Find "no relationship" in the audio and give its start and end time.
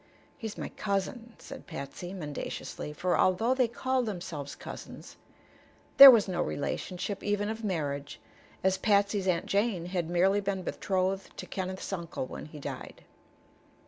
6.27-7.21